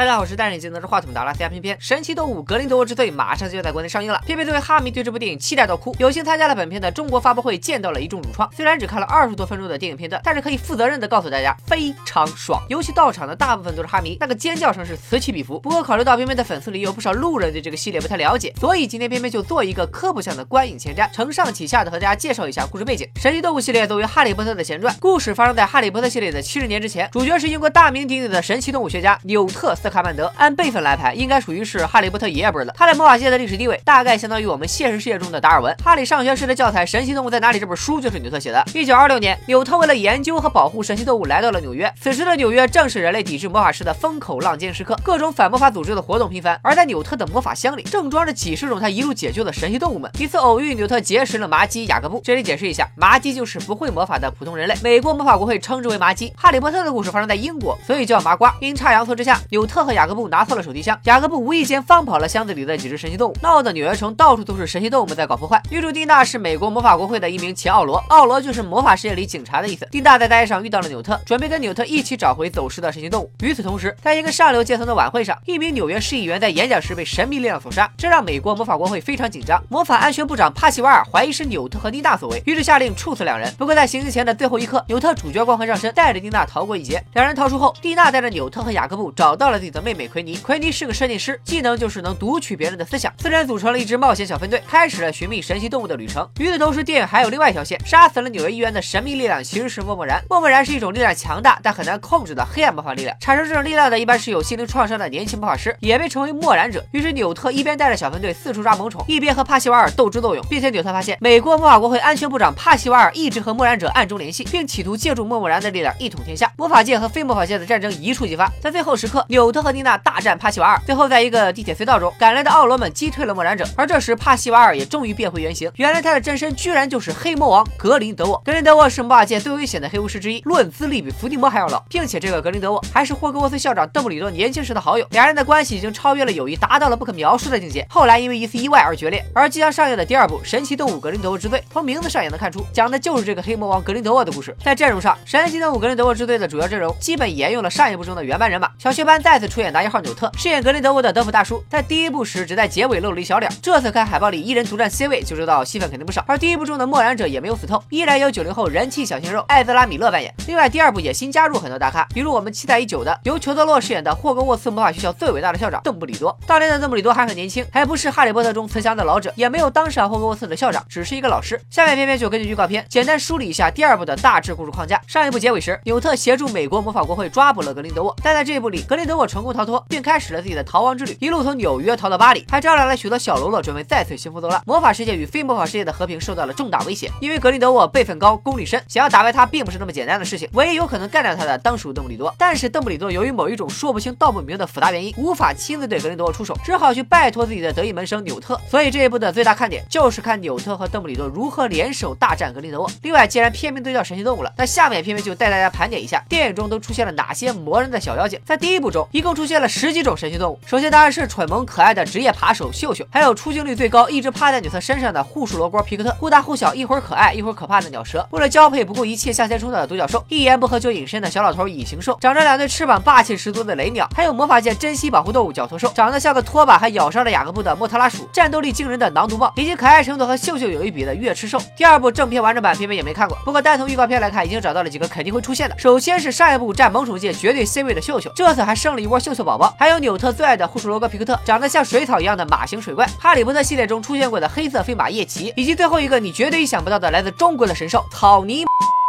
[0.00, 1.76] 大家好，我是戴眼镜拿着话筒的阿拉斯加偏偏。
[1.78, 5.94] 神奇动物格林德沃之罪马上就要在国内上映了，偏偏作为哈迷对这部电影期待到哭。
[5.98, 8.50] 有幸参加了本片的中国发布会，见到了一众主创。
[8.50, 12.62] 虽然只看了二十多分钟的电影片段，但是可以负责任的告诉大家，非常爽。
[12.70, 15.60] 尤其到场的大部分都是哈迷，那个尖叫声是此起彼伏。
[15.60, 23.06] 不过考虑到偏偏的粉丝里有不少路人对这个系列不太了解，所以今天偏偏就做一个科普向的观影前瞻，承上启下的和大家介绍一下故事背景。
[23.16, 30.32] 神奇动物系列作为哈利波特的前传，故事发生在哈利波特系列的七十年之前，主角是英国大名鼎鼎的神奇动物学家纽特斯卡曼德。
[30.36, 32.72] 按辈分来排，应该属于是哈利波特爷爷辈的。
[32.76, 35.74] 他在魔法界的历史地位，大概相当于我们现实世界中的达尔文。
[35.84, 38.64] 哈利上学时的教材《神奇动物在哪里》这本书就是纽特写的。
[38.72, 41.92] 一九二六年，纽特为了研究和保护神奇动物，来到了纽约。
[42.00, 46.58] 此时的纽约正是人类抵制魔法师的风口浪尖时刻，各种反魔法组织的活动频繁。
[46.62, 50.10] 而在纽特的魔法箱里，正装着几十种他一路解救的神奇动物们。
[50.18, 52.20] 一次偶遇，纽特结识了麻鸡雅各布。
[52.24, 56.32] 这里解释一下，麻鸡就是不会魔法的普通人类，美国魔法国会称之为麻鸡。
[56.36, 58.54] 哈利波特的故事发生在英国，所以叫麻瓜。
[58.60, 60.98] 阴差阳错之下，纽特和雅各布拿错了手提箱。
[61.04, 65.62] 雅各布无意间放跑了箱子里的几只神奇动物，闹得纽约城到处都是神奇动物们在搞破坏。
[65.70, 69.86] 女主蒂娜是美国魔法国会的一名前奥罗，奥罗就是魔法世界里警察的意思。
[69.90, 73.30] 蒂娜在大街上遇到了纽特，准备跟纽特一起找回走失的神奇动物。
[73.42, 79.62] 与此同时，在一个上流阶层的晚会上，一名纽约市议员在演讲时被神秘力量所杀，这让美国魔法国会非常紧张。
[79.68, 83.52] 魔法安全部长帕西瓦尔怀疑是纽特和蒂娜所为，于是下令处死两人。
[83.58, 87.02] 不过在行刑前的最后一刻，纽特主角光环上身，带着蒂娜逃过一劫。
[87.14, 90.36] 两人逃出后，蒂娜带着纽特和雅各布找到了自己的妹妹奎尼。
[90.38, 91.38] 奎尼是个设计师。
[91.44, 93.12] 技能就是能读取别人的思想。
[93.18, 96.26] 四人组成了一支冒险小分队，开始了寻觅神奇动物的旅程。
[96.38, 100.22] 与此同时，电影还有另外一条线：杀死了纽约议员的神秘力量其实是默默然。
[100.30, 103.14] 默默然是一种力量强大但很难控制的黑暗魔法力量。
[103.20, 106.82] 产生这种力量的一般是有心灵创伤的年轻魔法师，也被称为默然者。
[106.92, 110.44] 于是纽特一边带着小分队四处抓萌宠，一边和帕西瓦尔斗智斗勇。
[110.48, 116.50] 并且纽特发现，美国魔法国会安全部长帕西瓦尔一直和默然者暗中联系，并企图借助默默然的力量一统天下。
[116.56, 118.50] 魔法界和非魔法界的战争一触即发。
[118.60, 122.12] 在最后时刻，纽特和妮娜大战帕西瓦尔，最后在一个地铁隧道中。
[122.18, 125.70] 赶来的奥罗们击退了默然者，而这时帕西瓦尔也终于变回原形。
[125.76, 128.40] 原来他的真身居然就是黑魔王格林德沃。
[128.44, 137.86] 格林德沃是魔法界最危险的黑巫师之一，论资历比伏地魔还要老，并且这个格林德沃还是霍格沃茨校长邓布利多年轻时的好友，两人的关系已经超越了友谊，达到了不可描述的境界。
[137.90, 139.24] 后来因为一次意外而决裂。
[139.34, 144.56] 而即将上映的第二部《神奇动物格林德沃之罪》，从名字上也能看出，讲的就是这个黑魔王格林德沃的故事。
[144.62, 148.70] 在阵容上，《神奇动物格林德沃之罪》的主要阵容基本沿用了上一部中的原班人马。
[148.78, 156.22] 小雀斑再次出演男一号纽特，饰演格林德沃的德普大叔，在第一部时只在结尾露了一小脸，这次看海报里一人独占 C 位，就知道戏份肯定不少。
[156.28, 160.32] 而第一部中的默然者也没有死透，依然由九零后人气小鲜肉艾泽拉米勒扮演。
[160.46, 166.36] 另外，第二部也新加入很多大咖，比如我们期待已久的由裘德洛饰演的霍格沃茨魔法学校最伟大的校长邓布利多。
[166.46, 171.60] 当年的邓布利多还很年轻，还不是哈利波特中慈祥的老者，也没有当上霍格沃茨的校长，只是一个老师。
[171.70, 175.00] 下面偏偏就根据预告片简单梳理一下第二部的大致故事框架。
[175.06, 183.10] 上一部结尾时，纽特协助美国魔法国会抓捕了格林德沃，但在这一部里，格林德沃成功逃脱，并开始了自己的逃亡之旅，一路从纽约逃到巴黎，还招来了许。
[183.10, 187.10] 多小喽啰准备再次兴风作浪，魔法世界与非魔法世界的和平受到了重大威胁。
[187.20, 190.48] 因为格林德沃辈分高，功力深，想要打败他并不是那么简单的事情。
[190.52, 192.32] 唯一有可能干掉他的，当属邓布利多。
[192.38, 198.56] 但是邓布利多由于某一种说不清道不明的复杂原因，无法亲自对格林德沃出手，只好去拜托自己的得意门生纽特。
[198.70, 202.88] 所以这一部的最大看点就是看纽特和邓布利多如何联手大战格林德沃。
[203.02, 208.40] 另外，既然片名都叫神奇动物了，那下面片片就带大家盘点一下电影中都出现了哪些磨人的小妖精。
[208.44, 210.58] 在第一部中，一一共出现了十几种神奇动物。
[210.66, 213.76] 首先当然是蠢萌可爱的职业扒手秀秀，还有出镜率。
[213.80, 231.58] 最高一直趴在纽特身上的护树罗锅皮克特，忽大忽小，一会儿可爱，一会儿可怕的鸟蛇，为了交配不顾一切向前冲的独角兽，一言不合就隐身的小老头隐形兽，长着两对翅膀霸气十足的雷鸟，还有魔法界珍稀保护动物角头兽，长得像个拖把还咬伤了雅各布的莫特拉鼠，战斗力惊人的狼毒豹，以及可爱程度和秀秀有一比的月吃兽。
[231.76, 235.78] 第二部正片完整版偏偏也没看过，不过单从预告片来看，已经找到了几个肯定会出现的。
[235.78, 244.48] 首先是上一部占萌宠界绝对 C 位的秀秀，这次还生了一窝秀秀宝宝，还有纽特最爱的护树罗格皮克特，长得像水草一样的马形水怪，哈利波特系列中出现过的。
[244.48, 248.64] 黑色飞马叶奇，以及最后一个你绝对意想不到的来自中国的神兽草泥。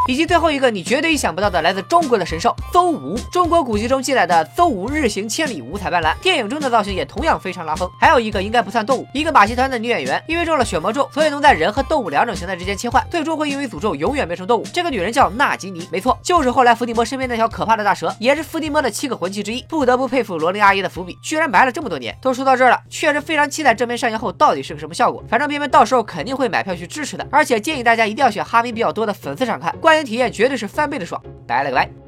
[0.08, 6.16] 以及最后一个你绝对意想不到的来自中国的神兽邹武，中国古籍中记载的邹武日行千里，五彩斑斓。
[6.22, 7.90] 电影中的造型也同样非常拉风。
[8.00, 14.66] 还有一个应该不算动物，一个马戏团的女演员，因为中了血魔咒，所以能在人和动物两种形态之间切换，最终会因为诅咒永远变成动物。
[14.74, 19.62] 这个女人叫纳吉尼，没错，就是后来伏地魔身边那条可怕的大蛇，也是伏地魔的七个魂器之一。
[19.70, 22.18] 不得不佩服罗琳阿姨的伏笔，居然埋了这么多年。
[22.22, 25.24] 都说到这儿了，确实非常期待正片上映后到底是个什么效果。
[25.30, 30.72] 反正片片到时候肯定会买票去支持的，而且建议大家一定要选哈迷比较多的粉丝场看，观影体验绝对是。
[30.72, 32.01] 翻倍的爽，拜了个拜。